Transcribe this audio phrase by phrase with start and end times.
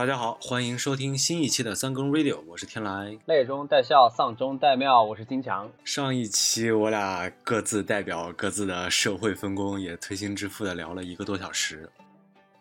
[0.00, 3.18] 大家好，欢迎收听新一期的三更 Radio，我是天来。
[3.26, 5.70] 泪中带笑，丧中带妙，我是金强。
[5.84, 11.86] 上一期我俩各自代表各自的社会分工，也推心置腹的聊了一个多小时。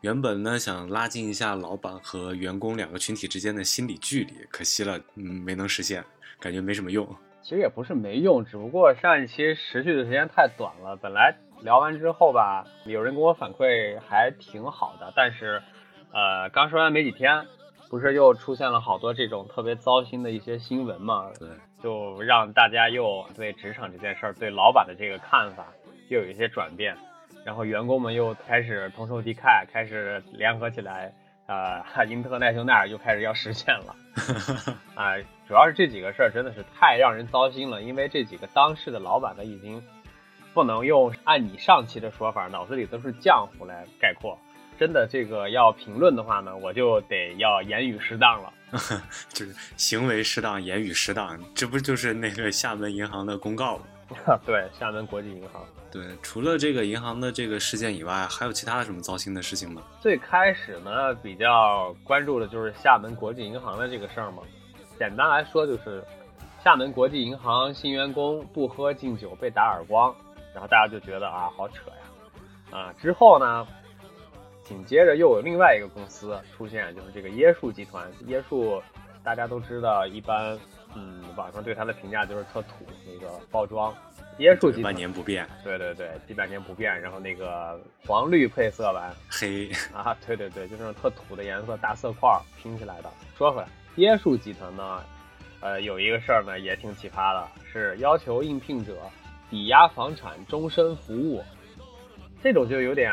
[0.01, 6.03] 原本呢想拉近一下老板和员工两个群体之间的心理距离，可惜了，嗯，没能实现，
[6.41, 7.07] 感觉没什么用。
[7.41, 10.97] 其实也不是没用，只不过上一期持续的时间太短了。
[10.97, 15.61] 本来聊完之后吧，有人跟我反馈还挺好的，但是。
[16.11, 17.45] 呃，刚说完没几天，
[17.89, 21.29] 不是又出现了好多这种特别糟心的一些新闻嘛？
[21.37, 21.47] 对，
[21.83, 25.67] 就让大家又对职场这件事儿，对老板的这个看法
[26.09, 26.97] 又有一些转变，
[27.45, 31.13] 然后员工们又开始同仇敌忾，开始联合起来，
[31.45, 33.95] 呃，英特奈修奈尔又开始要实现了。
[34.95, 35.15] 啊，
[35.47, 39.81] 主要是这几个事儿真的是太让人糟心了，因为这几个当事的老板呢，已经
[40.55, 44.37] 不能用按你上期的说法，脑子里都是浆糊来概括。
[44.79, 48.53] 真的，这个要评论的话呢，我就得要言语适当了，
[49.27, 53.83] 就是行为适当，言语适当，这不就是那个厦门银行的公告吗？
[54.45, 55.61] 对，厦门国际银行。
[55.91, 59.83] 对，除了这个银行的这个事件以外，还有其他的什么糟心的事情吗？
[59.99, 64.43] 最开始呢，比较关注的就是厦门国际银行的这个事儿嘛。
[64.97, 66.01] 简单来说，就是
[66.63, 70.15] 厦门国际银行新员工不喝敬酒被打耳光，
[70.53, 73.67] 然后大家就觉得啊，好扯呀，啊，之后呢？
[74.69, 78.07] 紧接着又有另外一个公司出现，就是这个椰树集团。
[78.27, 78.79] 椰树
[79.23, 80.55] 大家都知道，一般
[80.95, 83.91] 嗯，网上对它的评价就是特土，那个包装。
[84.37, 87.01] 椰树集团万年不变，对对对，几百年不变。
[87.01, 92.29] 然后那个黄绿配色吧，黑 啊，对对对，就那种特土的颜色，大色块
[92.61, 93.09] 拼起来的。
[93.35, 95.03] 说回来，椰树集团呢，
[95.61, 98.93] 呃，有一个事儿呢也挺奇葩的，是要求应聘者
[99.49, 101.43] 抵押房产终身服务，
[102.43, 103.11] 这种就有点。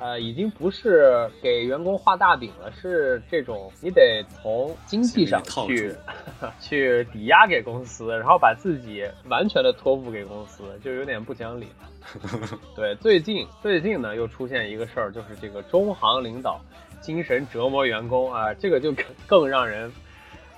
[0.00, 5.94] 呃，已经不是给员工画大饼了，是这种你得从经济上去
[6.60, 12.58] 去抵押给公司，然后把自己完全的托付给公司，就有点不讲理了。
[12.76, 16.60] 对，最近最近呢又出现一个事儿，就是这个中行领导
[17.00, 18.94] 精神折磨员工啊，这个就
[19.26, 19.90] 更让人。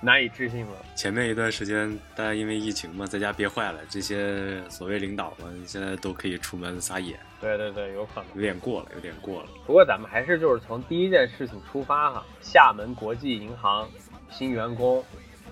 [0.01, 0.77] 难以置信了。
[0.95, 7.19] 前面一段时间，大家因为疫情嘛，在家憋坏了，这些所谓领导们现在都可以出门撒野。
[7.41, 9.49] 对对对，有可能有点过了，有点过了。
[9.65, 13.89] 不过咱们还是就是从第一件事情出发哈，厦门国际银行
[14.29, 15.03] 新员工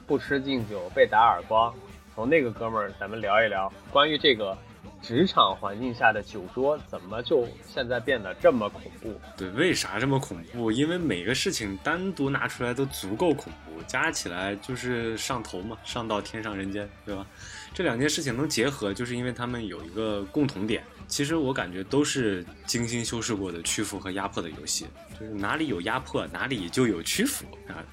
[0.05, 1.73] 不吃敬酒被打耳光，
[2.15, 4.57] 从那个哥们儿咱们聊一聊关于这个。
[5.01, 9.19] 职场环境下的酒桌怎么就现在变得这么恐怖？
[9.37, 10.71] 对，为啥这么恐怖？
[10.71, 17.25] 因为每个事情单独拿出来都足够恐怖，加起来就是上头嘛，上到天上人间，对吧？
[17.73, 20.83] 这两件事情能结合，就是因为他们有一个共同点。
[21.07, 24.87] 其实我感觉都是精心修饰过的屈服和压迫的游戏，
[25.17, 27.85] 就是哪里有压迫，哪里就有屈服啊。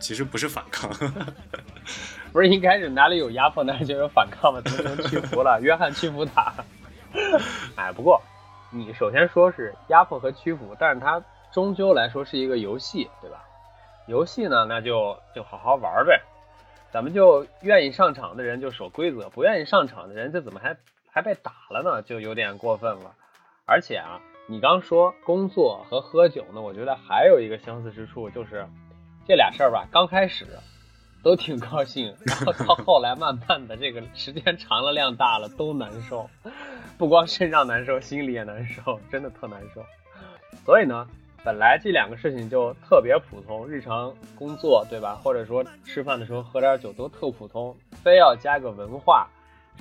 [0.00, 0.90] 其实不是反抗，
[2.32, 4.60] 不是应该是哪里有压迫哪里就有反抗吗？
[4.64, 5.60] 怎么能屈服了？
[5.60, 6.52] 约翰屈服他。
[7.76, 8.20] 哎，不过
[8.70, 11.22] 你首先说是压迫和屈服，但是它
[11.52, 13.44] 终究来说是一个游戏，对吧？
[14.06, 16.20] 游戏呢，那就就好好玩呗。
[16.90, 20.76] 咱们就愿意上场的人就守规则，不愿意上场的人这怎么还
[21.10, 22.02] 还被打了呢？
[22.02, 23.14] 就有点过分了。
[23.66, 28.66] 而且啊，你刚说工作和喝酒呢，我觉得还有一个相似之处就是。
[29.24, 30.44] 这俩事儿吧，刚开始
[31.22, 36.28] 都挺高兴，然后到 后来慢慢的，这个时间长了，量大了，都难受，
[36.98, 39.84] 不光身上难受，心里也难受，真的特难受。
[40.64, 41.06] 所以呢，
[41.44, 45.14] 本来这两个事情就特别普通，日常工作对吧？
[45.22, 49.28] 或者说吃饭的时候喝点酒都特普通，非要加个文化。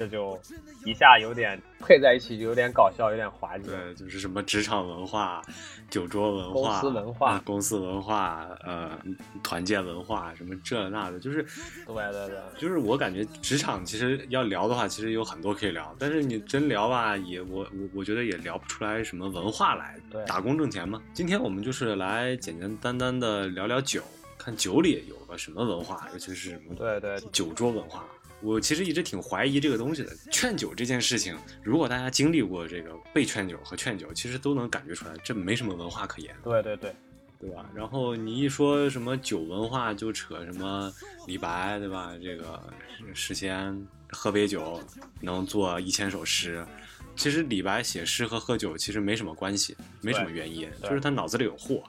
[0.02, 0.36] 这就
[0.84, 3.66] 一下有点配在一起，就有点搞笑，有点滑稽。
[3.68, 5.44] 对，就是什么职场文化、
[5.92, 8.98] 酒桌文化、公司文化、公司文化，呃，
[9.44, 11.44] 团建文化，什么这那的，就是
[11.86, 19.96] 对对对，就是我感觉职场其实要聊的话，其实有很多可以聊，但是你真聊吧，也我我我觉得也聊不出来什么文化来。
[20.10, 21.00] 对，打工挣钱嘛。
[21.14, 24.02] 今天我们就是来简简单单的聊聊酒，
[24.36, 28.04] 看酒里有个什么文化，尤其是什么对对酒桌文化。
[28.42, 36.36] 我其实一直挺怀疑这个东西的，劝酒这件事情，如果大家经历过这个被劝酒和劝酒，其实都能感觉出来，这没什么文化可言。
[36.44, 36.94] 对对对，
[37.40, 37.70] 对吧？
[37.76, 40.92] 然后你一说什么酒文化，就扯什么
[41.28, 42.14] 李白，对吧？
[42.22, 42.62] 这个
[43.14, 44.82] 诗仙喝杯酒
[45.20, 46.66] 能做一千首诗，
[47.16, 51.84] 其实李白写诗和喝酒其实没什么关系，没什么原因，就是他脑子里有货，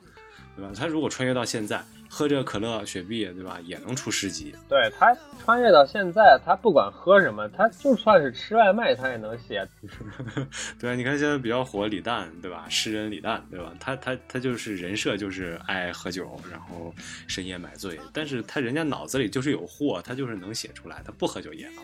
[0.55, 0.73] 对吧？
[0.77, 1.83] 他如果穿越到现在。
[2.15, 3.59] 喝着可乐、雪碧，对吧？
[3.65, 4.55] 也能出诗集。
[4.69, 9.67] 对他穿越到现在，他不管喝什么，他就算是吃外卖，他也能写。
[10.79, 12.67] 对啊，你看现在比较火李诞，对吧？
[12.69, 13.73] 诗人李诞，对吧？
[13.81, 16.95] 他他他就是人设就是爱喝酒，然后
[17.27, 21.77] 深夜买醉，但是他人家脑子里就是有货，他就是能写出来，他不喝酒也能。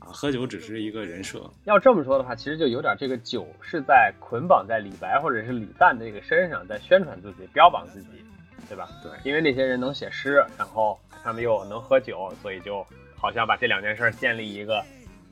[0.00, 1.50] 啊，喝酒只是一个人设。
[1.64, 8.22] 要这么说的话，其实就有点这个酒是在捆绑在李白或者是李诞这个身上，在宣传自己、标榜自己，
[8.68, 8.88] 对吧？
[9.02, 12.86] 对，因为那些人能写诗，然后他们又能喝酒，所以就
[13.16, 14.84] 好像把这两件事建立一个，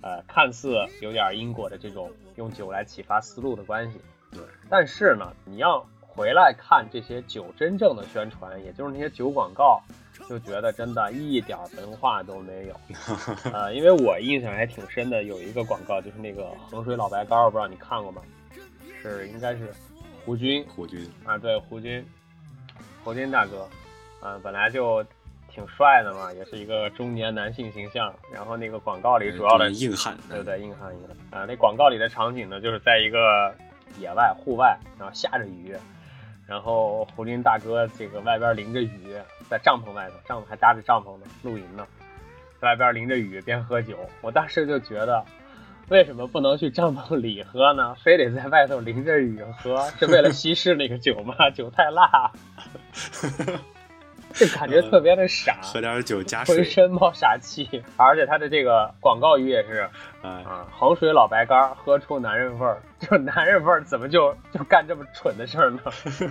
[0.03, 4.01] 呃，看似有点因果的这种用酒来启发思路的关系。
[4.31, 9.81] 对，但是呢，你要回来看这些酒真正的宣传，也就是那些酒广告。
[10.29, 12.81] 就觉得真的一点文化都没有，
[13.53, 18.23] 呃，因为我印象还挺深的，有一个广告就是那个衡水老白干，我不知道你看过吗？
[19.03, 19.75] 是应该是
[20.25, 22.03] 胡军，胡军啊，对，胡军，
[23.05, 23.69] 胡军大哥，
[24.21, 25.05] 啊，本来就
[25.51, 28.13] 挺帅的嘛，也是一个中年男性形象。
[28.33, 31.45] 然后那个广告里主要的硬汉，对对，硬汉硬汉啊。
[31.47, 33.55] 那广告里的场景呢，就是在一个
[34.01, 35.77] 野外户外，然后下着雨。
[36.47, 39.15] 然后胡军大哥这个外边淋着雨，
[39.49, 41.87] 在帐篷外头，帐篷还搭着帐篷呢，露营呢，
[42.61, 43.97] 在外边淋着雨边喝酒。
[44.21, 45.25] 我当时就觉得，
[45.89, 47.95] 为什么不能去帐篷里喝呢？
[48.03, 51.35] 非得在外头淋着雨喝，是为了稀释那个酒吗？
[51.55, 52.31] 酒太辣。
[54.35, 57.83] 这 感觉特别的傻，喝点酒加水，浑身冒傻气。
[57.97, 59.89] 而且他的这个广告语也是，
[60.23, 62.83] 啊，衡水老白干，喝出男人味儿。
[63.01, 65.79] 就男人味儿，怎么就就干这么蠢的事儿呢？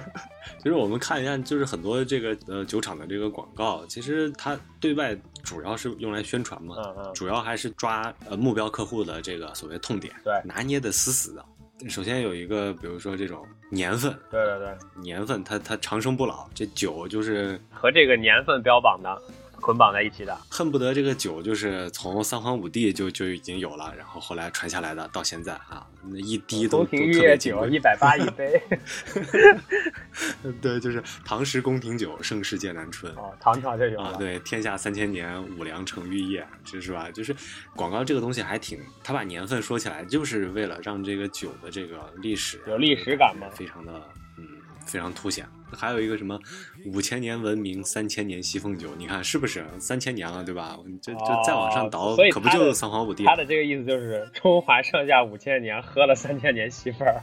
[0.57, 11.45] 其实我们看一下，就是很多这个呃酒厂的这个广告，其实它对外主要是用来宣传嘛，嗯嗯，主要还是抓呃目标客户的这个所谓痛点，对，拿捏的死死的。
[11.89, 19.21] 首先有一个，比如说这种年份，对对对，年份它它长生不老，这酒就是和这个年份标榜的。
[19.63, 28.61] 捆绑在一起的，恨不得这个酒就是从三皇五帝就就已经有了，然后后来传下来的，到现在啊，那一滴都都特别金贵，一百八一杯。
[30.61, 33.11] 对，就是唐时宫廷酒，盛世剑南春。
[33.15, 34.13] 哦，唐朝就有啊。
[34.19, 37.09] 对，天下三千年，五粮成玉液，这是吧？
[37.09, 37.33] 就是
[37.73, 43.47] 广告这个东西还挺，他把年份说起来，就是为了让这个酒的这个历史有历史感吗？
[43.55, 43.93] 非常的，
[44.37, 44.45] 嗯，
[44.85, 45.47] 非常凸显。
[45.73, 46.39] 还有一个什么
[46.85, 50.77] 五千年文明，三千年西凤酒，你看是不是三千年了，对吧？
[51.01, 53.25] 这这再往上倒，可不就三皇五帝？
[53.25, 57.21] 他的这个意思就是中华上下五千年，喝了三千年媳妇儿。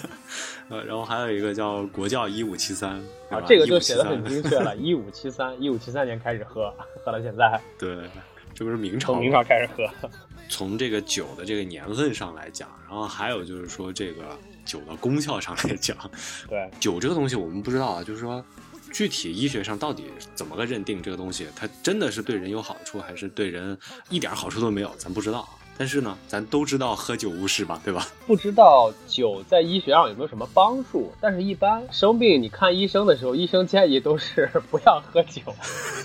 [0.70, 2.92] 呃，然后还有一个叫国窖一五七三，
[3.30, 6.72] 啊，这个就写的很精确了， 一五七三，一五七三年开始喝，
[7.04, 7.60] 喝到现在。
[7.78, 7.96] 对，
[8.54, 9.12] 这不是明朝？
[9.12, 9.86] 从明朝开始喝。
[10.48, 14.22] 从这个酒的这个年份上来讲，然后还有就是说这个。
[14.64, 15.96] 酒的功效上来讲，
[16.48, 18.44] 对酒这个东西我们不知道啊，就是说
[18.92, 20.04] 具体医学上到底
[20.34, 23.78] 怎么个认定这个东西，它真的是对人有好处，还是对人
[24.08, 25.48] 一点好处都没有，咱不知道啊。
[25.82, 28.06] 但是呢，咱都知道喝酒误事吧，对吧？
[28.24, 35.42] 不知道酒在医学上有没有什么帮助，但是一般生病你看医生的时候，医生建议都是 不要喝酒，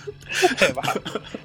[0.58, 0.82] 对吧？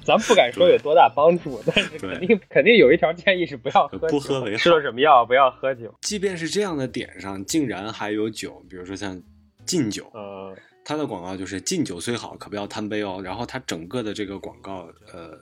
[0.03, 4.57] 咱不敢说有多大帮助，但是肯定肯定有一条建议是不要喝，不喝为好。
[4.57, 5.93] 吃了什么药不要喝酒。
[6.01, 9.21] 即便是这样的点上，竟然还有酒，比如说像
[9.63, 13.21] 禁酒，呃，它的广告就是敬酒虽好，可不要贪杯哦。
[13.23, 15.37] 然后它整个的这个广告，呃。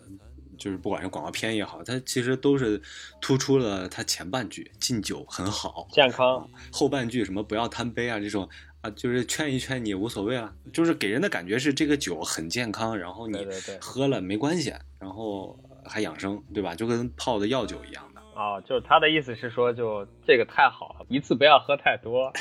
[0.61, 2.79] 就是不管是广告片也好，它其实都是
[3.19, 8.47] 突出了它前半句敬酒很好，健康；后半句什么不要贪杯啊这种
[8.81, 13.43] 啊，就是劝一劝你无所谓啊，就是给人的感觉是这个酒很健康，然后你
[13.79, 16.75] 喝了没关系，然后还养生，对吧？
[16.75, 18.10] 就跟泡的药酒一样
[18.41, 18.57] 的。
[18.57, 22.31] 哦，就他的意思是说，就这个太好了，一次不要喝太多，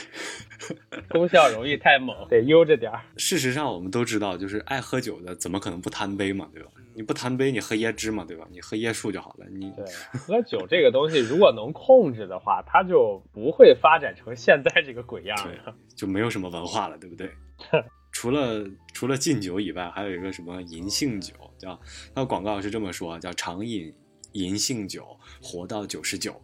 [1.10, 3.02] 功效容易太猛，得悠着点儿。
[3.16, 6.70] 事实上，我们都知道，就是爱喝酒的怎么可能不贪杯嘛，对吧？
[6.94, 8.46] 你不贪杯，你喝椰汁嘛，对吧？
[8.50, 9.46] 你喝椰树就好了。
[9.50, 9.84] 你对
[10.18, 17.30] 喝酒这个东西，如果能控制的话，它就不会发展成现在这个鬼样了，就没有什么文化了，对不对？
[18.12, 21.78] 除了除了禁酒以外，还有一个什么银杏酒，叫
[22.14, 23.94] 那广告是这么说，叫常饮
[24.32, 26.40] 银杏酒，活到九十九。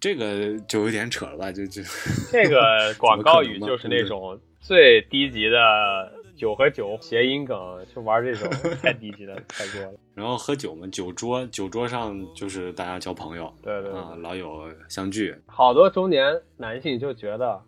[0.00, 1.50] 这个就有点扯了吧？
[1.52, 1.82] 就就
[2.30, 5.58] 这个 广告语就是那种最低级的。
[6.38, 8.48] 酒和酒谐音梗，就玩这种
[8.80, 9.98] 太低级的太多了。
[10.14, 15.34] 然后喝酒嘛，酒桌酒桌上就是大家交朋友，对对啊，老友相聚。
[15.46, 17.60] 好多中年男性就觉得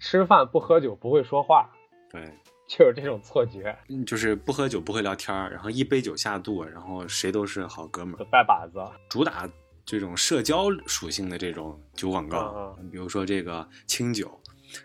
[0.00, 1.70] 吃饭不喝酒不会说话，
[2.10, 2.20] 对，
[2.70, 8.78] 就是这种错觉，就是不喝酒不会聊天然后一杯酒下肚，然后谁都是好哥们儿，拜把子。
[9.08, 9.50] 主打
[9.84, 14.30] 这种社交属性的这种酒广告，比如说这个清酒。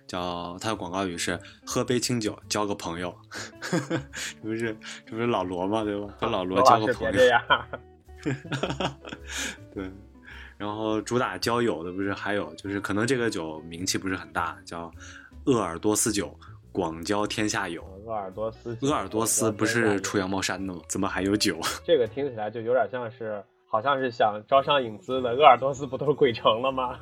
[0.07, 3.15] 叫它的广告语是“喝杯清酒，交个朋友”，
[3.69, 3.79] 这
[4.41, 4.75] 不是
[5.05, 6.11] 这不是老罗吗，对吧？
[6.17, 7.13] 和老罗交个朋友。
[9.71, 9.91] 对，
[10.57, 14.91] 然后主打交友的不是还有就是可能这个酒名气不是很大，叫
[15.43, 16.35] 鄂尔多斯酒，
[16.75, 17.81] 广交天下友。
[18.05, 20.81] 鄂尔多斯，鄂尔多斯不是出羊毛衫的吗？
[20.89, 21.57] 怎么还有酒？
[21.85, 25.31] 这个听起来就有点像是，好像是想招商引资的。
[25.31, 26.99] 鄂尔多斯不都是鬼城了吗？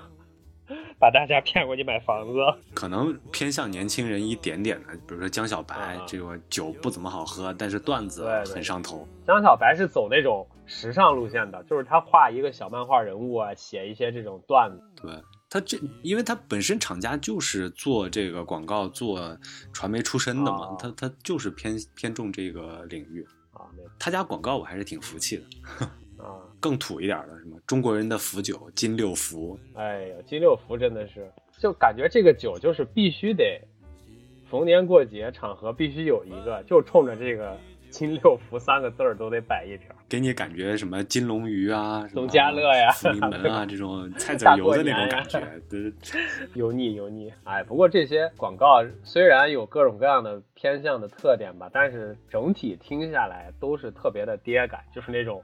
[0.98, 2.40] 把大家骗过去买房子，
[2.74, 9.06] 可能偏向年轻人一点点的，比如说江小白这个酒不怎么好喝，但是段子很上头。
[9.28, 15.02] 江小白是走那种时尚路线的，就是他画一个小漫画人物啊，写一些这种段子。
[15.02, 15.12] 对
[15.54, 19.38] 他这，因为他本身厂家就是做这个广告、做
[19.72, 23.70] 传媒出身的嘛，他他就是偏偏重这个领域啊。
[24.00, 25.44] 他家广告我还是挺服气的。
[26.18, 33.62] 啊，更土一点的什么中国人的福酒金六福，哎呀，金六福真的是，就感觉这个酒就是必须得
[34.50, 37.60] 逢年过节场合必须有一个，就冲着这个
[37.94, 45.94] 金六福三个字儿都得摆一瓶，给你感觉什么金龙鱼啊、农家乐呀、福临门啊这种菜籽油的那种感觉， 对，
[46.56, 47.32] 油腻油腻。
[47.44, 55.44] 哎，不过这些广告虽然有各种各样的偏向的特点吧，但是整体听下来都是特别的爹感，就是那种。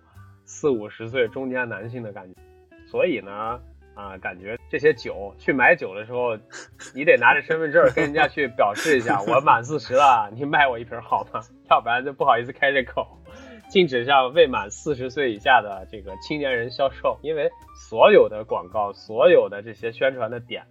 [0.52, 2.34] 四五十岁中年男性的感觉，
[2.88, 3.60] 所以呢，
[3.94, 6.38] 啊，感觉这些酒去买酒的时候，
[6.94, 11.42] 你得拿着身份证跟人家去表示一下，我满四十了，你卖我一瓶好吗？
[11.70, 13.08] 要不然就不好意思开这口，
[13.68, 17.18] 禁止向未满四十岁以下的这个青年人销售。
[17.22, 17.50] 因为
[17.90, 20.64] 所有的广告，所有的这些宣传的点，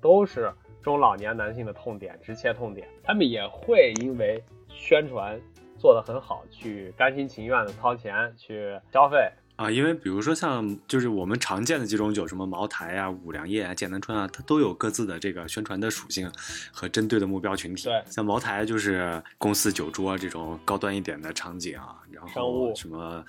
[0.00, 2.86] 都是中老年男性的痛点，直切痛点。
[3.02, 5.40] 他们也会因为宣传。
[5.78, 16.30] 做得很好，去甘心情愿的掏钱去消费啊，因为比如说像就是我们常见的几种酒，什么茅台啊、五粮液啊、剑南春啊，它都有各自的这个宣传的属性
[16.70, 17.84] 和针对的目标群体。
[17.84, 23.24] 对，像茅台就是公司酒桌这种高端一点的场景啊，然后什么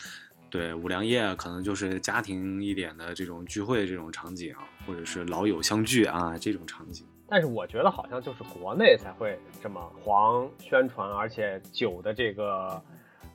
[0.50, 4.54] 对五粮液可能就是家庭一点的这种聚会这种场景，
[4.86, 7.06] 或者是老友相聚啊这种场景。
[7.30, 12.82] 但是我觉得好像就是国内才会这么狂宣传，而且酒的这个，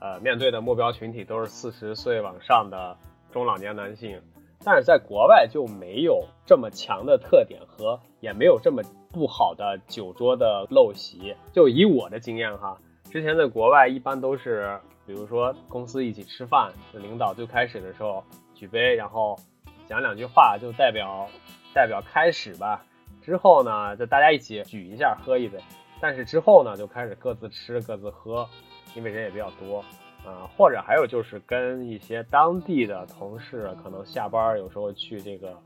[0.02, 2.96] 呃，面对的目标群体都是四十岁往上的
[3.30, 4.20] 中老年男性，
[4.64, 8.82] 但是在国外就没有这么强的特点和也没有这么
[9.12, 11.36] 不好的酒桌的陋习。
[11.52, 12.76] 就以我的经验哈，
[13.12, 18.24] 之前在国外一般都是，比如说公司一起吃饭，领导最开始的时候
[18.56, 19.38] 举杯，然后
[19.86, 21.28] 讲两句话，就代表
[21.72, 22.84] 代表开始吧。
[23.22, 25.60] 之后呢，就大家一起举一下，喝一杯。
[26.00, 28.48] 但是之后呢，就开始各自吃各自喝，
[28.94, 29.78] 因为人也比较多，
[30.24, 35.56] 啊，或者还有就是跟一些当地的同事，可能下班有时候去这个，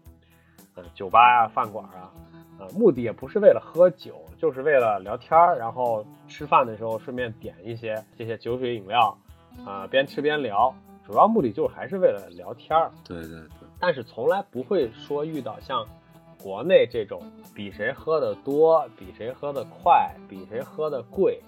[0.75, 2.11] 呃，酒吧啊、饭馆啊，
[2.59, 9.16] 啊，目的也不是为了喝酒，就是为了聊天儿，然后吃饭的时候顺便点一些这些酒水饮料，
[9.64, 10.75] 啊，边吃边聊，
[11.06, 12.90] 主要目的就是还是为了聊天儿。
[13.04, 13.68] 对对对。
[13.78, 15.87] 但是从来不会说遇到像。
[16.38, 17.21] 国内这种
[17.54, 21.40] 比谁喝的多，比谁喝的快，比谁喝的贵，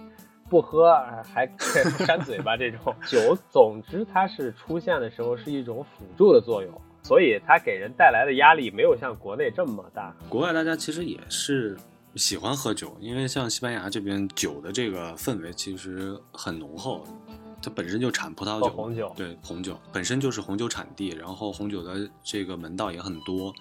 [0.48, 0.92] 不喝
[1.32, 10.14] 还扇嘴巴这种酒，总之它是出现的时候是一种辅助的作用，所以它给人带来的压力没有像国内这么大。
[10.28, 11.76] 国外大家其实也是
[12.14, 17.04] 喜欢喝酒，因为像西班牙这边酒的这个氛围其实很浓厚，
[17.62, 23.54] 它本身就产葡萄酒、红酒，对红酒本身就是红酒产地，然后红酒的这个门道也很多。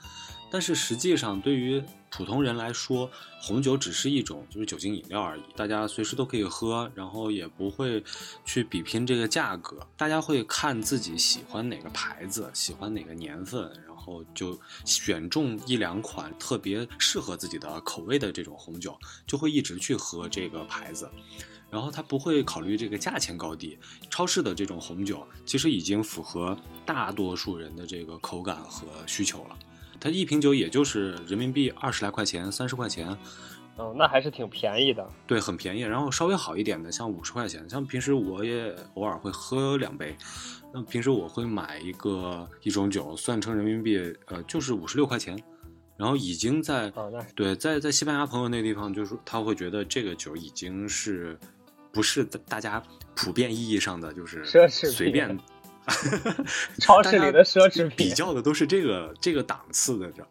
[0.50, 3.10] 但是实际上，对于普通人来说，
[3.42, 8.02] 红酒只是一种就是酒精饮料而已，大家随时都可以喝，然后也不会
[8.46, 21.10] 去比拼这个价格，大家会看自己喜欢哪个牌子，喜欢哪个年份，然后就选中一两款特别适合自己的口味的这种红酒，就会一直去喝这个牌子，
[21.70, 23.78] 然后他不会考虑这个价钱高低。
[24.10, 29.58] 超市的这种红酒其实已经符合大多数人的这个口感和需求了。
[30.00, 33.10] 它一瓶酒也就是人民币二十来块钱，三十块钱，
[33.76, 35.08] 哦，那还是挺便宜的。
[35.26, 35.82] 对，很便宜。
[35.82, 40.16] 然后稍微好一点的，像五十块钱，像平时我也偶尔会喝两杯。
[40.74, 45.38] 那平时我会买一个一种酒，算成人民币，呃，就是五十六块钱。
[45.96, 46.94] 然后已经在，
[47.36, 51.36] 对，在在西班牙朋友那地方，就是他会觉得这个酒已经是
[51.92, 52.84] 不是大家
[53.16, 55.36] 普遍意义上的就是奢侈随便。
[56.80, 60.26] 超市里的奢侈品，比较的都是这个这个档次的，这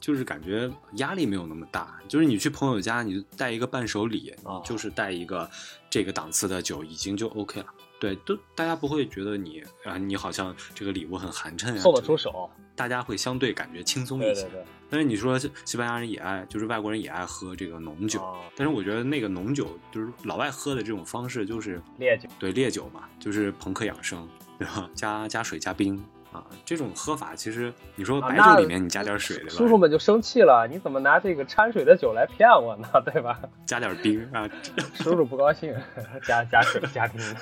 [0.00, 2.00] 就是感觉压力没有那么大。
[2.08, 5.48] 就是你去朋友家，你带一个伴手礼，啊你就是带一个
[5.88, 7.66] 这个档次的酒，已经就 OK 了。
[8.00, 12.50] 对，都大家不会觉得你啊，你好像这个礼物很寒碜啊，送得出手。
[12.74, 14.42] 大家会相对感觉轻松一些。
[14.42, 24.26] 对对对，但是你说西西班牙人也爱，就是外国人也爱喝这个浓酒，啊但是我觉得那个浓酒就是老外喝的这种方式，就是烈酒对烈酒嘛，就是朋克养生，
[24.58, 24.88] 对吧？
[24.94, 29.50] 加加水加冰啊，这种喝法其实你说白酒里面你加点水，对吧？
[29.50, 32.88] 叔叔们就生气了，你怎么拿这个掺水的酒来骗我呢？
[33.04, 33.38] 对吧？
[33.66, 34.48] 加点冰啊，
[34.94, 35.74] 叔叔不高兴，
[36.24, 37.20] 加加水加冰。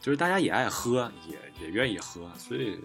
[0.00, 2.78] 就是大家也爱喝，也也愿意喝，所以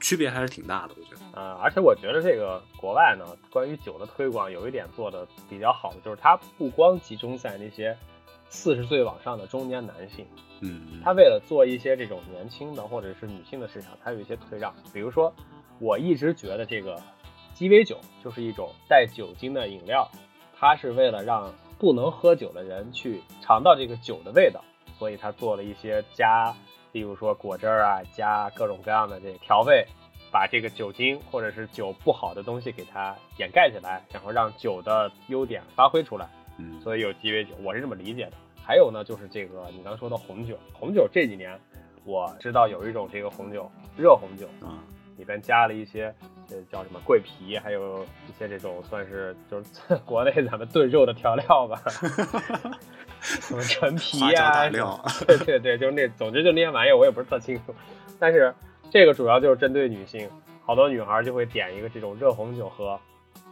[0.00, 1.40] 区别还是挺大的，我觉得。
[1.40, 7.96] 啊、而且我觉得这个国外呢，关于酒的推广有一点做的比较好的，就是它不光集中在那些
[8.50, 10.26] 四十岁往上的中年男性，
[10.60, 14.74] 嗯，他为了做一些这种年轻的或者是女性的市场，他有一些退让。
[14.92, 15.32] 比如说，
[15.78, 17.00] 我一直觉得这个
[17.54, 20.10] 鸡尾酒就是一种带酒精的饮料，
[20.58, 24.62] 它是为了让不能喝酒的人去尝到这个酒的味道，
[24.98, 26.52] 所以他做了一些加，
[26.92, 29.86] 例如说果汁儿啊，加各种各样的这个调味，
[30.32, 36.28] 把这个酒精或者是酒不好的东西给它掩盖起来，然后让酒的优点发挥出来。
[36.60, 38.32] 嗯，所以有鸡尾酒，我是这么理解的。
[38.62, 41.58] 还有呢，就是这个你刚说的红酒，红酒这几年
[42.04, 44.78] 我知道有一种这个红酒，热红酒啊，
[45.16, 46.14] 里边加了一些
[46.50, 51.82] 呃叫什么桂皮，还有一些这种算是就是 国内咱们炖肉的调料吧，
[53.20, 54.68] 什么陈皮呀、
[55.26, 57.74] 对对对，就是那，总之就那些玩意儿，我也不是特清楚。
[58.18, 58.54] 但是
[58.90, 60.28] 这个主要就是针对女性，
[60.64, 62.98] 好多女孩就会点一个这种热红酒喝，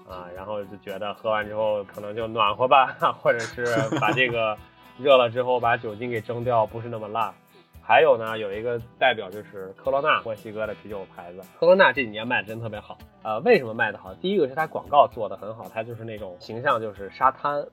[0.08, 3.64] 啊，然后就觉得喝完之后可能就暖和吧， 或者是
[4.00, 4.56] 把这个
[4.98, 7.32] 热了之后把酒精给蒸掉，不是那么辣。
[7.80, 11.40] 还有呢，有一个代表就是科罗娜，墨西哥的啤酒牌子。
[11.58, 12.98] 科罗娜这几年卖的真特别好。
[13.22, 14.12] 呃，为什么卖的好？
[14.16, 17.66] 第一个是它广告做的很好，它就是那种形象就是沙滩、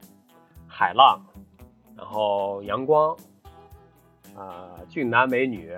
[0.67, 1.19] 海浪，
[1.97, 3.13] 然后阳光，
[4.37, 5.73] 啊、俊男美女，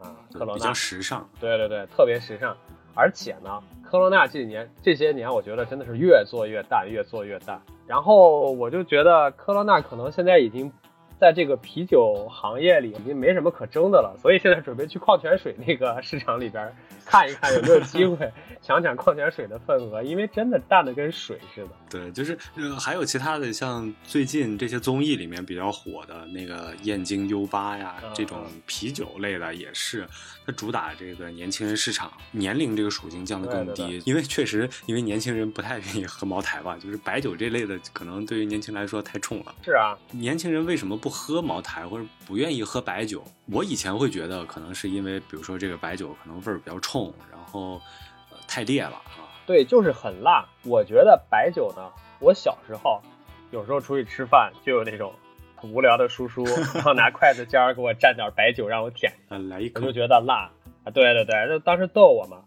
[0.00, 1.28] 啊、科罗娜比较，时尚。
[1.38, 2.56] 对对对，特别时尚。
[2.94, 3.62] 而且呢，
[3.94, 7.62] 科罗娜这几年这些年，我觉得真的是越做越淡，越做越淡。
[7.86, 10.72] 然后我就觉得科罗娜可能现在已经
[11.16, 18.30] 在这个啤酒行业里已经没什么可争的了，所以现在准备去矿泉水那个市场里边看一看有没有机会
[18.62, 21.70] 抢抢矿泉水的份额，因为真的淡的跟水似的。
[21.90, 30.06] 对，就是呃，还有其他的，像最近这些综艺里面比较火的那个燕京 U 八呀，嗯这种啤酒类的也是，
[30.46, 39.54] 它主打这个年轻人市场，年龄这个属性降得更低，对对因为确实因为年轻人不太愿意喝茅台吧， 就是白酒这类的，可能对于年轻人来说太冲了。
[39.64, 43.22] 是啊，年轻人为什么不喝茅台或者不愿意喝白酒？
[43.46, 46.93] 我以前会觉得可能是因为，比如说这个白酒可能味儿比较冲，
[47.30, 47.80] 然后、
[48.30, 49.28] 呃、太烈了啊。
[49.46, 50.46] 对，就是很辣。
[50.64, 53.00] 我觉得白酒呢，我小时候
[53.50, 55.12] 有时候出去吃饭，就有那种
[55.62, 60.50] 无聊的叔叔， 然后拿筷子尖儿给我蘸点白酒让我舔，呃，来一口我就，觉得辣
[60.84, 60.90] 啊。
[60.92, 62.44] 对对对，就当时逗我嘛。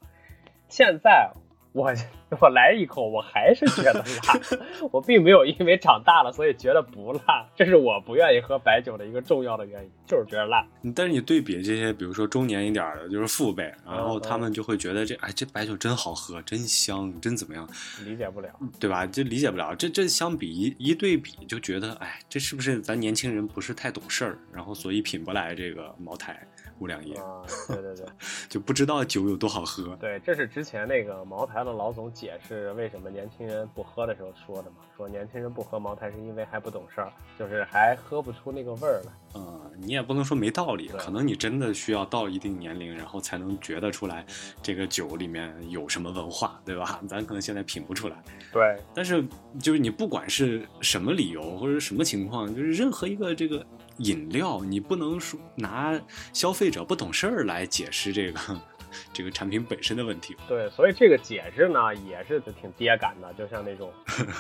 [0.69, 1.31] 现在
[1.71, 1.93] 我
[2.41, 4.39] 我来一口，我还是觉得辣，
[4.91, 10.65] 我并没有因为长大了所以觉得不辣，这是我不愿意喝白酒的一个重要的原因，就是觉得辣。
[10.95, 17.67] 但是你对比这些，比如说中年一点儿的，就是父辈，然后嗯他们就会觉得这，哎，这白酒真好喝，真香，真怎么样，
[18.05, 18.49] 理解不了。
[18.79, 19.05] 对吧？
[19.05, 19.73] 这理解不了。
[19.75, 26.45] 这这相比一一对比，就觉得，哎，这是不是咱年轻人不是太懂事儿，然后所以品不来这个茅台、
[26.79, 28.05] 五粮液，啊，对对对。
[28.49, 29.95] 就不知道酒有多好喝。
[29.97, 39.11] 对，这是之前那个茅台的老总解释为什么年轻人不喝的时候说的嘛，说年轻人不喝茅台是因为还不懂事儿，就是还喝不出那个味儿来。
[39.35, 44.25] 嗯，你也不能说没道理，可能你真的需要到一定年龄，然后才能觉得出来
[44.61, 47.01] 这个酒里面有什么文化，对吧？
[47.07, 48.15] 咱可能现在品不出来。
[48.51, 49.23] 对，但是
[49.59, 53.65] 就是你不管是什么理由或者什么情况，就是任何一个这个
[53.97, 55.99] 饮料，你不能说拿
[56.33, 58.39] 消费者不懂事儿来解释这个
[59.11, 60.35] 这个产品本身的问题。
[60.47, 63.91] 对，所以这个解释呢也是挺爹感的，就像那种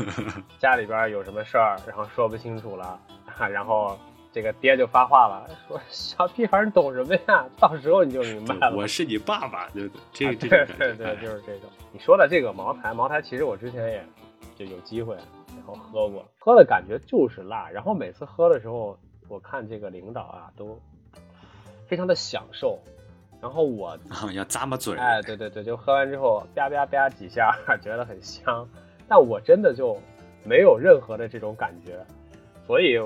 [0.59, 2.99] 家里边有什么事儿，然后说不清楚了，
[3.51, 3.97] 然后
[4.31, 7.45] 这个爹就发话了，说小屁孩儿你懂什么呀？
[7.59, 8.75] 到时候你就明白了。
[8.75, 11.69] 我是你爸爸，对对， 这啊这对种感觉，对对，哎就是这种。
[11.91, 14.05] 你说的这个茅台，茅台其实我之前也
[14.55, 17.69] 就有机会，然后喝过，喝的感觉就是辣。
[17.69, 20.79] 然后每次喝的时候，我看这个领导啊都
[21.87, 22.79] 非常的享受。
[23.39, 28.67] 然后我，啊要咂巴嘴儿，哎，对对对，就喝完之后吧吧吧几下， 觉得很香。
[29.07, 29.95] 但我真的就
[30.43, 32.03] 没有任何的这种感觉，
[32.65, 32.99] 所以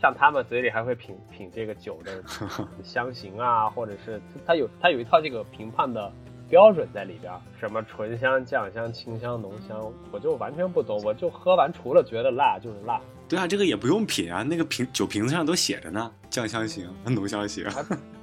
[0.00, 2.22] 像他们嘴里还会品品这个酒的
[2.84, 6.10] 香型啊，或者是它有它有一套这个评判的
[6.48, 11.02] 标准在里边，什么醇香、酱香、清香、浓香，我就完全不懂。
[11.04, 13.00] 我就喝完，除了觉得辣就是辣。
[13.34, 17.66] 对啊，这个也不用品啊，那个瓶酒瓶子上都写着呢，酱香型、 浓香型。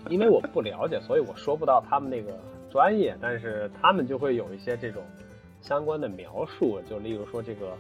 [0.10, 2.32] 因为我不了解，所以我说不到他们那个
[2.72, 5.04] 专业，但是他们就会有一些这种
[5.62, 7.78] 相关的描述，就例如说这个。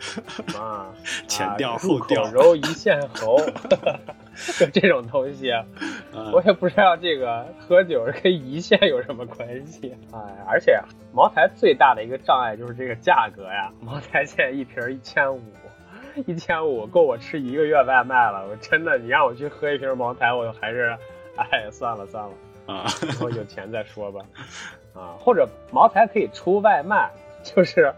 [0.58, 0.90] 啊，
[1.28, 3.36] 前调后调，揉一线喉，
[4.58, 5.50] 就这种东西，
[6.32, 9.94] 我也不知道这个喝酒跟胰腺有什么关系。
[10.10, 10.80] 哎，而且
[11.12, 15.42] 茅台最大的一个障碍就是这个价格呀，茅台现在一瓶一千五，
[16.26, 18.46] 一千五够我吃一个月外卖了。
[18.48, 20.96] 我真的，你让我去喝一瓶茅台，我还是，
[21.36, 22.32] 哎，算了算了，
[22.66, 24.24] 啊，以后有钱再说吧。
[24.94, 27.10] 啊，或者茅台可以出外卖，
[27.42, 27.94] 就是。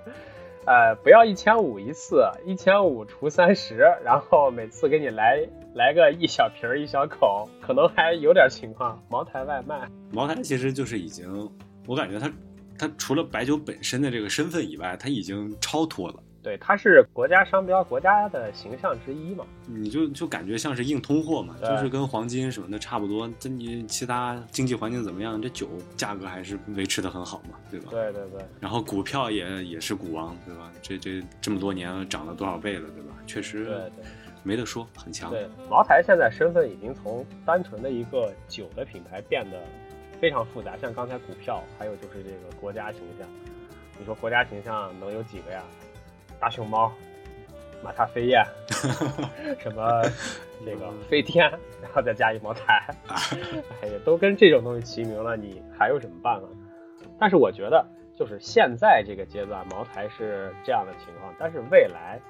[0.64, 5.44] 呃，不要一千五一次，一千五除三十，然后每次给你来
[5.74, 9.02] 来个一小瓶一小口，可能还有点情况。
[9.10, 11.50] 茅台外卖，茅台其实就是已经，
[11.88, 12.30] 我感觉它
[12.78, 16.22] 它除了白酒本身的这个身份以外，它已经超脱了。
[16.42, 19.46] 对，它是国家商标，国家的形象之一嘛。
[19.66, 23.30] 你就就感觉像是硬通货嘛，就是跟黄金什么的差不多。
[23.38, 25.40] 这你其他经济环境怎么样？
[25.40, 27.86] 这酒价格还是维持的很好嘛，对吧？
[27.90, 28.44] 对对对。
[28.58, 30.72] 然后股票也也是股王，对吧？
[30.82, 33.14] 这这这么多年涨了多少倍了，对吧？
[33.24, 34.04] 确实，对对，
[34.42, 35.30] 没得说，很强。
[35.30, 39.60] 对，茅台现在身份已经从单纯的一个酒的品牌变得
[40.20, 43.28] 非常复杂，像刚才股票，还有就是这个国家形象。
[43.96, 45.62] 你说国家形象能有几个呀？
[46.42, 46.92] 大熊猫、
[47.84, 48.44] 马踏飞燕，
[49.62, 50.02] 什么
[50.66, 51.48] 那个飞天，
[51.80, 52.84] 然后再加一茅台，
[53.80, 56.48] 哎呀，都跟这种东西齐名了，你还有什么办法？
[57.16, 57.86] 但是我觉得，
[58.18, 62.20] 就是现在这个阶段，茅台是这样的情况，但是未来，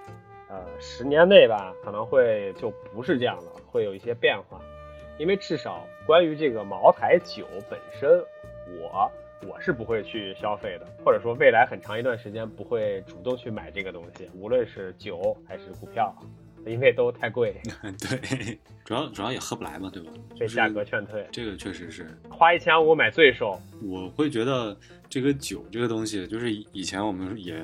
[0.51, 4.61] 呃，十年内吧，可能会就不是这样了，会有一些变化，
[5.17, 8.23] 因为至少关于这个茅台酒本身，
[8.79, 9.11] 我。
[9.47, 16.15] 我是不会去消费的，或者说未来很长一段时间不会主动去买这个东西，无论是酒还是股票，
[16.65, 17.55] 因为都太贵。
[17.99, 20.13] 对，主要主要也喝不来嘛，对吧？
[20.39, 23.61] 被价格劝退，这个确实是花一千五买罪受。
[23.83, 24.77] 我会觉得
[25.09, 27.61] 这个酒这个东西，就是以前我们也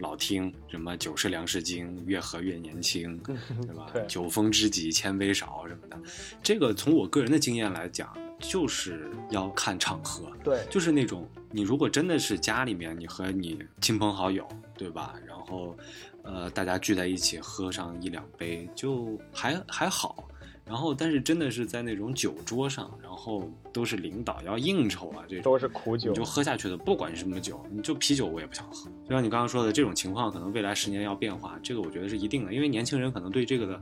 [0.00, 3.86] 老听什么“酒是粮食精，越喝越年轻 ”，对吧？
[4.06, 5.96] 酒逢知己千杯少什么的，
[6.42, 8.14] 这个从我个人的经验来讲。
[8.38, 14.46] 就是要看场合，对，就是那种你如果真的是家里面，你和你亲朋好友，
[14.76, 15.14] 对吧？
[15.26, 15.76] 然后，
[16.22, 20.28] 呃，大家聚在一起喝上一两杯，就还还好。
[20.66, 26.76] 然后，但是真的是在那种酒桌上，然后都是领导要应酬啊，这都是苦酒，你就喝下去的。
[26.76, 28.90] 不管是什么酒，你就啤酒我也不想喝。
[29.04, 33.80] 就像你刚刚说的，这种情况可能未来十年要变化，这个我觉得是一定的，因为年轻人可能对这个的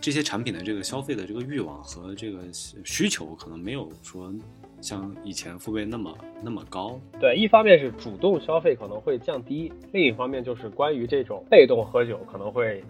[0.00, 2.38] 这些产品的这个消费的这个欲望和这个
[2.84, 4.32] 需求，可能没有说
[4.80, 7.00] 像以前父辈那么那么高。
[7.18, 12.80] 对，一方面是主动消费可能会降低，另一方面就是关于这种被动喝酒可能会，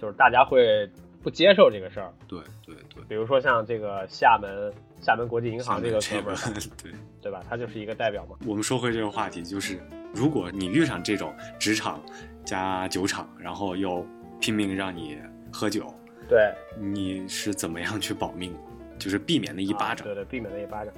[0.00, 0.90] 就是大家会。
[1.22, 6.38] 不接受这个事儿，对对对，比如说像这个厦门厦门国际银行这个哥们儿，
[6.82, 7.42] 对对吧？
[7.48, 8.36] 他就是一个代表嘛。
[8.46, 9.80] 我们说回这个话题，就是
[10.14, 12.00] 如果你遇上这种职场
[12.44, 14.06] 加酒厂，然后又
[14.40, 15.18] 拼命让你
[15.52, 15.92] 喝酒，
[16.28, 18.54] 对，你是怎么样去保命？
[18.98, 20.06] 就是避免那一巴掌。
[20.06, 20.92] 对对，避免那一巴掌。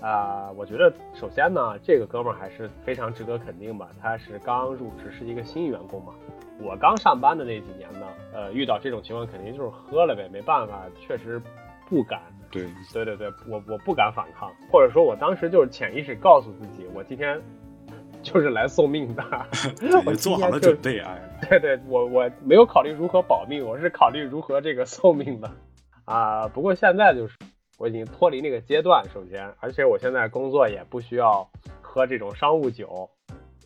[0.00, 3.88] 啊，我觉得首先呢，这个哥们儿还是非常值得肯定吧。
[4.00, 6.12] 他是刚入职，是一个新员工嘛。
[6.58, 11.40] 我刚上班的那几年呢，呃，遇到这种情况肯定就是喝了呗，没办法，确实
[11.88, 12.20] 不敢。
[12.50, 17.40] 对，对对对，我我不敢反抗，或者说我当时就是潜意识告诉自己，我今天
[18.22, 19.22] 就是来送命的，
[20.04, 21.16] 我做好了准备啊。
[21.48, 25.50] 对对，我我没有考虑如何保命，我是考虑如何这个送命的
[26.04, 26.48] 啊。
[26.48, 27.38] 不过现在就是
[27.80, 31.48] 我已经脱离那个阶段，首先，而且我现在工作也不需要
[31.80, 33.08] 喝这种商务酒。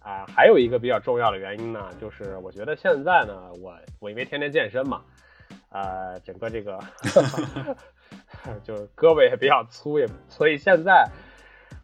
[0.01, 5.03] 啊，还有一个比较重要的原因呢，就是我觉得现在呢，我我因为天天健身嘛，
[5.71, 6.79] 呃，整个这个
[8.63, 11.09] 就是胳膊也比较粗，也所以现在，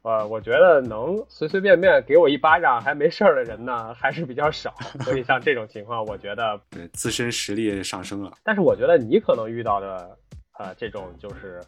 [0.03, 4.73] 呃，我觉得能随随便便给我一巴掌还没事儿的人呢，还是比较少。
[5.01, 8.31] 所以像这种情况，我觉得 对自身实力上升了。
[8.45, 10.17] 但是我觉得你可能遇到的，
[10.59, 11.59] 呃，这种就是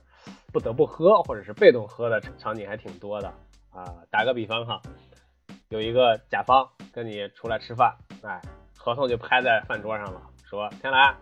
[0.53, 3.29] 不得不喝或者是被动喝的场景还挺多的
[3.71, 3.95] 啊。
[4.11, 4.81] 打个比方哈。
[5.69, 8.43] 有一个甲方跟你出来吃饭，哎，
[8.77, 11.17] 合同就拍在饭桌上了，说天来，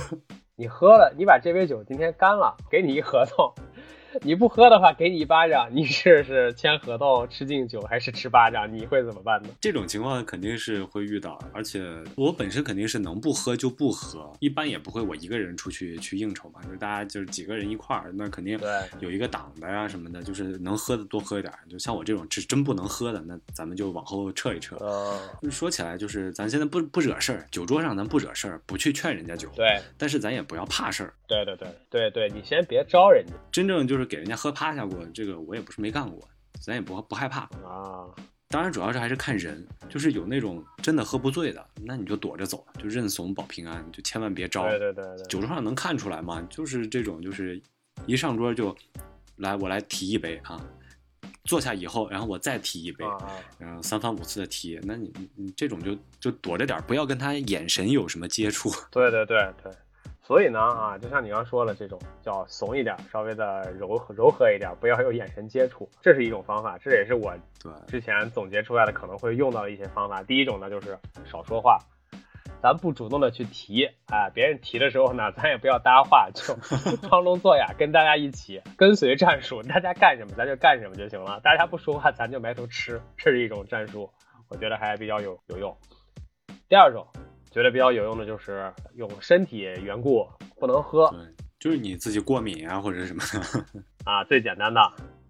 [0.56, 3.52] 你喝了，你把这杯酒今天干了，给你一合同，
[4.22, 8.72] 你不喝的话，给你一巴掌，你试试签合同吃敬酒还是吃巴掌？
[8.72, 9.48] 你会怎么办呢？
[9.60, 11.84] 这种情况肯定是会遇到，而且
[12.16, 18.58] 我本身肯定是能不喝就不喝，一般也不会我一个人出去去应酬嘛，就是大家就是几个人一块儿，那肯定
[18.98, 21.60] 有一个挡的呀什么的，就是能喝的多喝一点儿。
[21.68, 24.76] 就像我这种是真不能喝的，那咱们就往后撤一撤。
[25.42, 31.14] 嗯，说起来就是咱现在不不惹事儿，酒桌上咱不惹事儿，不去劝人家酒，对但是咱也不要怕事儿。
[31.30, 36.28] 对对对对对，你先别招人家真正就是给人家喝趴下过，这个我也不是没干过，
[36.60, 37.42] 咱也不不害怕。
[37.64, 38.10] 啊。
[38.48, 44.68] 当然，主要是还是看人，就是有那种真的喝不醉的，那你就躲着走，就认怂保平安，就千万别招。
[44.68, 46.44] 对对对对，酒桌上能看出来吗？
[46.50, 47.62] 就是这种，就是
[48.06, 48.76] 一上桌就
[49.36, 50.60] 来，我来提一杯啊，
[51.44, 53.04] 坐下以后，然后我再提一杯，
[53.56, 58.68] 然后三番五次的提，那你你你这种就就躲着点，不要跟他眼神有什么接触。
[58.90, 59.72] 对对对对。
[60.30, 70.22] 所以呢，啊，就像你刚刚说了，这种叫怂一点，稍微的柔柔和一点，不要有眼神接触，这是一种方法，这也是我对，之前总结出来的可能会用到的一些方法。
[70.22, 71.78] 第一种呢，就是少说话，
[72.62, 76.54] 咱不主动的去提，啊，别人提的时候呢，咱也不要搭话，就
[77.08, 84.08] 装聋作哑，跟大家一起跟随战术，大家干什么咱就干什么就行了，大家不说话咱就埋头吃，这是一种战术，
[84.48, 85.76] 我觉得还比较有有用。
[86.68, 87.08] 第二种
[87.50, 90.26] 觉得比较有用的就是用身体缘故
[90.58, 91.18] 不能喝对，
[91.58, 93.80] 就是你自己过敏啊或者什么的。
[94.04, 94.80] 啊，最简单的，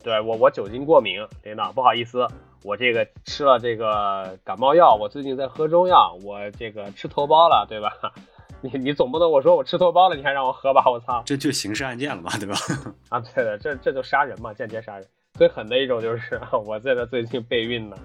[0.03, 2.27] 对我我酒精过敏，领导不好意思，
[2.63, 7.91] 我这个吃了这个感冒药，我最近在喝中药，我这个吃头孢了，对吧？
[8.63, 10.85] 你你总不能我说我吃头孢了，你还让我喝吧？
[10.87, 11.23] 我操！
[11.25, 12.55] 这就刑事案件了嘛，对吧？
[13.09, 15.09] 啊，对的，这这就杀人嘛，间接杀人。
[15.40, 17.96] 最狠的一种就是 我在这最近备孕呢，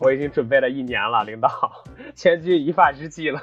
[0.00, 1.82] 我已经准备了一年了，领导，
[2.14, 3.40] 千钧一发之际了。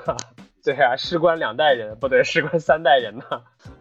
[0.63, 3.23] 对啊，事关两代人，不对，事关三代人呢，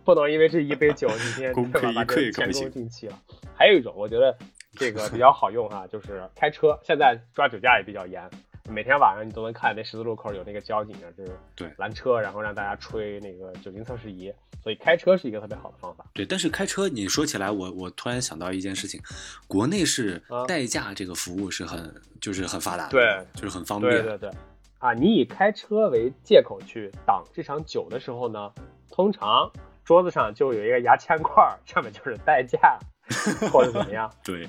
[0.03, 3.19] 不能因为这一杯酒，今天功对吧亏一把这前功尽弃了。
[3.55, 4.35] 还有一种，我觉得
[4.77, 8.23] 这个比较好用哈，就是开车，现在抓酒驾也比较严，
[8.71, 14.33] 每天晚上你都能看那十字路口有那个交警啊，就是对拦车，然后让大家吹那个酒精测试仪，
[14.65, 16.05] 所以开车是一个特别好的方法。
[16.15, 18.99] 对，但是开车你说起来，我我突然想到一件事情，
[19.47, 23.93] 国内是啊代驾这个服务是很就是很发达的，对，就是很方便。
[23.93, 24.31] 对对对，
[24.79, 28.51] 啊，你以开车为借口去挡这场酒的时候呢，
[28.91, 29.53] 通常
[29.85, 32.79] 桌子上就有一个牙签块儿，上面就是代驾
[33.53, 34.11] 或者怎么样。
[34.25, 34.49] 对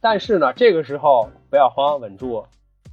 [0.00, 2.44] 但是呢，这个时候不要慌，稳住，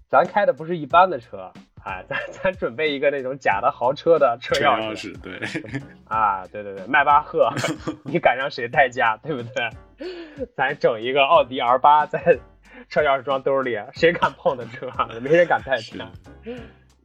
[0.07, 1.51] 咱开的不是一般的车，
[1.83, 5.37] 哎，咱咱准备一个那种假的豪车的车钥匙，对，
[6.07, 7.51] 啊，对对对，迈巴赫，
[8.05, 10.47] 你敢让谁代驾，对不对？
[10.55, 12.19] 咱整一个奥迪 R 八在
[12.89, 14.89] 车钥匙装兜里，谁敢碰的车？
[15.21, 16.09] 没人敢代驾。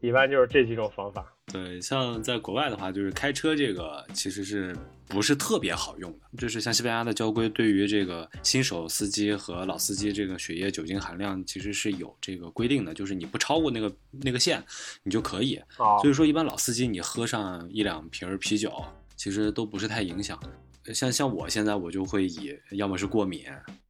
[0.01, 1.27] 一般就是这几种方法。
[1.51, 6.19] 对，像在国外的话，就是开车这个其实是不是特别好用的？
[6.37, 14.63] 就是像西班牙的交规，对于这个新手司机和老司机这个血液酒精含量其实是有这个规定的，就是你不超过那个那个线，
[15.03, 15.57] 你就可以。
[15.79, 18.73] 哦所以说，一般老司机你喝上一两瓶儿啤酒，
[19.17, 20.39] 其实都不是太影响。
[20.87, 23.45] 呃像像我现在我就会以要么是过敏，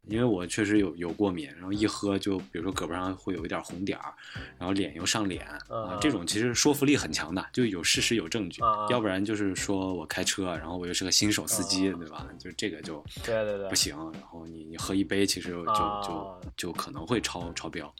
[0.09, 4.13] 因为我确实有有过敏，然后一喝就比如说胳膊上会有一点红点儿，
[4.59, 12.27] 然后脸又上脸啊嗯，这种其实说服力很强的，就有事实有证据嗯，要不然就是说我开车，然后我又是个新手司机，对吧？
[12.39, 17.93] 就这个就对对对不行，然后你你喝一杯，其实就啊就就可能会超超标。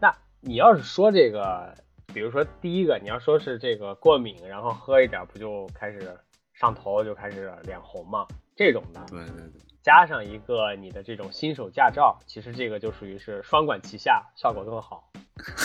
[0.00, 1.74] 那你要是说这个，
[2.14, 6.16] 比如说第一个，你要说是这个过敏，然后喝一点不就开始
[6.54, 8.26] 上头，就开始脸红嘛？
[8.54, 9.60] 这种的，对对对。
[9.82, 15.10] 加上一个你的这种新手驾照，其实这个就属于是双管齐下，效果更好。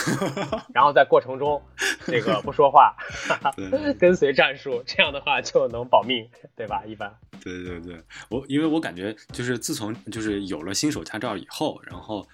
[0.74, 1.62] 然后在过程中，
[2.06, 2.96] 这个不说话，
[3.58, 6.84] 对跟随战术，这样的话就能保命，对吧？
[6.86, 7.14] 一般。
[7.44, 12.26] 对对对，我因为我感觉就是自从就是有了新手驾照以后，然后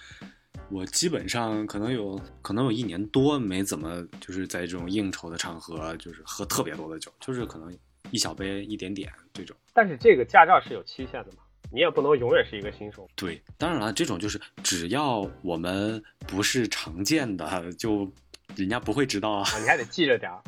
[0.70, 7.76] 我基本上可能有可能有一年多没怎么就是在这种应酬的场合就是喝特别多的酒，就是可能
[8.12, 9.58] 一小杯一点点这种。
[9.74, 11.40] 但是这个驾照是有期限的嘛，
[11.72, 13.08] 你也不能永远是一个新手。
[13.16, 18.12] 对，当然了，这种就是只要我们不是常见的，就
[18.56, 19.44] 人家不会知道啊。
[19.54, 20.42] 啊，你还得记着点儿，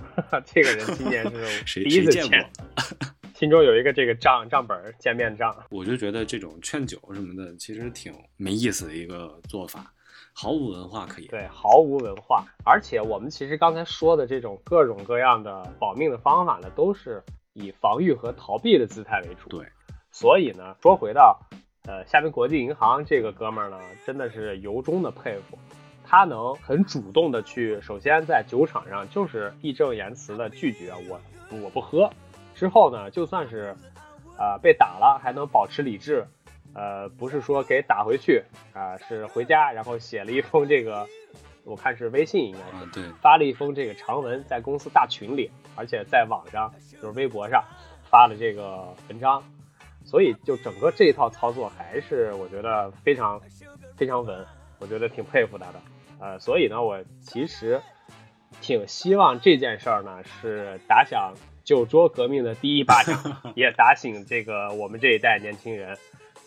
[0.45, 5.55] 这个人今年是谁第一次谁见过， 心中有一个这个账账本儿见面账。
[5.69, 9.91] 我就觉得这种劝酒什么的，其实挺没意思的一个做法，
[10.33, 11.29] 毫无文化可言。
[11.29, 12.45] 对，毫无文化。
[12.65, 19.49] 而且我们其实刚才说的这种各种各样的保命的方法呢，都是以防御和逃避的姿态为主。
[19.49, 19.65] 对，
[20.13, 21.41] 所以呢，说回到
[21.85, 25.57] 呃厦门国际银行这个哥们儿呢，真的是由衷的佩服。
[26.05, 31.19] 他能很主动的去，首先在酒场上就是义正言辞的拒绝我，
[31.63, 32.11] 我不喝。
[32.53, 33.75] 之后呢，就算是
[34.37, 36.27] 呃被打了，还能保持理智，
[36.75, 41.07] 呃，不是说给打回去啊，是回家然后写了一封这个，
[41.63, 47.63] 我看是微信应该是，对，发了一封这个长文在公司大群里，而且在网上就是微博上
[48.03, 49.41] 发了这个文章，
[50.05, 53.41] 所以就整个这一套操作还是我觉得非常
[53.95, 54.45] 非常稳，
[54.79, 55.81] 我觉得挺佩服他的。
[56.19, 57.81] 呃，所以呢，我其实
[58.61, 65.97] 挺希望这件事儿呢是打响酒桌革命的第一巴掌， 也打醒这个我们这一代年轻人，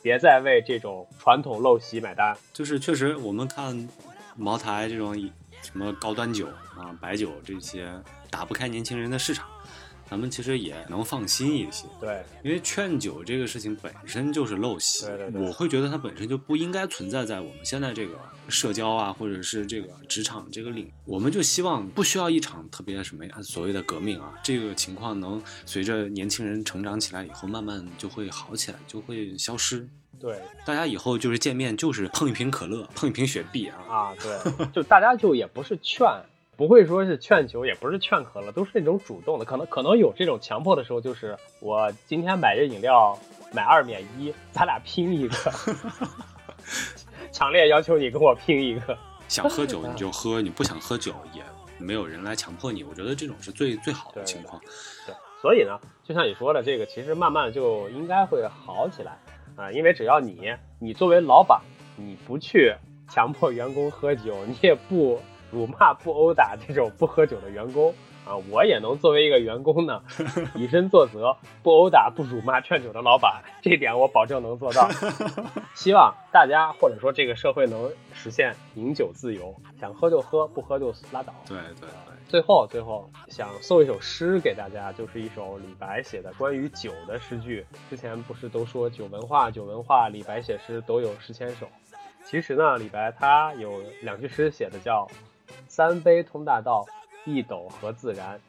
[0.03, 2.37] 别再为这种传统陋习买单。
[2.53, 3.89] 就是确实，我们看
[4.37, 5.15] 茅台这种
[5.63, 6.47] 什么高端酒
[6.79, 7.89] 啊、白酒这些
[8.31, 9.49] 打不开年轻人的市场。
[10.09, 18.17] 咱们其实也能放心一些，对，因为劝酒这个事情本身就是陋习，对对对，我会觉得它本身就不应该存在在我们现在这个
[18.49, 29.89] 社交啊，或者是这个职场这个领，我们就希望不需要一场特别什么呀所谓的革命啊，这个情况能随着年轻人成长起来以后，慢慢就会好起来，就会消失。
[30.19, 36.07] 对，大家以后就是见面就是碰一瓶可乐，碰一瓶雪碧啊，啊，对， 就大家就也不是劝。
[36.57, 39.45] 不会说是劝酒，也不是劝和了，都是那种主动的。
[39.45, 43.19] 可能可能有这种强迫的时候，就是我今天买这饮料
[43.53, 45.35] 买二免一，咱俩拼一个，
[47.31, 48.97] 强烈要求你跟我拼一个。
[49.29, 51.43] 想喝酒你就喝，你不想喝酒也
[51.79, 52.83] 没有人来强迫你。
[52.85, 54.59] 我觉得这种是最最好的情况。
[55.05, 59.19] 对，所以呢，就像你说的，这个其实慢慢就应该会好起来
[59.57, 61.61] 啊，因为只要你你作为老板，
[61.97, 62.75] 你不去
[63.11, 65.21] 强迫员工喝酒，你也不。
[65.57, 67.95] 辱骂不殴打这种不喝酒的员工
[68.27, 70.03] 啊，我也能作为一个员工呢，
[70.55, 74.87] 以身作则，不殴打不辱骂劝酒的老板，这点我保证能做到。
[75.75, 81.33] 希望大家或者说这个社会能实现饮酒自由，想喝就喝，不喝就拉倒。
[81.49, 82.17] 对对对。
[82.29, 87.65] 最后最后想送一首诗给大家，就是一首李白写的关于酒的诗句。
[87.89, 91.69] 之前不是都说酒文化，酒文化，李白写诗都有诗千首。
[92.29, 95.07] 其实呢，李白他有两句诗写的叫。
[95.69, 96.87] 三杯通大道，
[97.25, 98.41] 一斗合自然。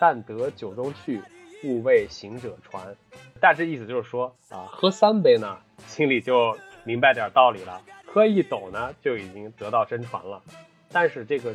[0.00, 1.20] 但得酒中趣，
[1.64, 2.94] 勿为行者传。
[3.40, 10.40] 大致意思就是说啊，喝三杯呢，心里就明白点道理了；喝一斗呢，就已经得到真传了。
[10.90, 11.54] 但是这个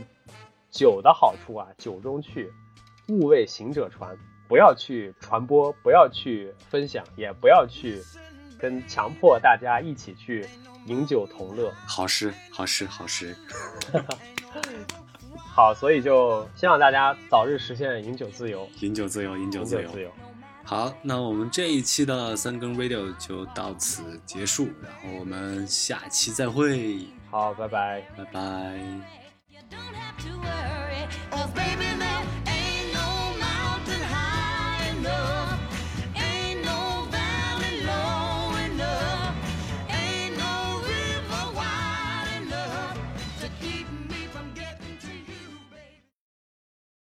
[0.69, 2.51] 酒的好处啊，酒中趣，
[3.07, 4.17] 勿为行者传，
[4.49, 8.01] 不要去传播，不要去分享，也不要去
[8.59, 10.45] 跟强迫大家一起去
[10.85, 11.71] 饮酒同乐。
[11.87, 13.33] 好诗，好诗，好诗。
[15.55, 19.87] 好，所以就希望大家早日实现饮酒自由，饮酒自由，饮酒自由。
[19.91, 20.09] 自由。
[20.63, 27.05] 好，那我们这一期的三更 radio 就到此结束，然后我们下期再会。
[27.29, 28.79] 好，拜拜，拜拜。